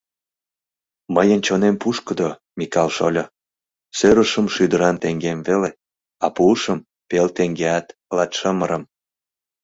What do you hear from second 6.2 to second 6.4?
а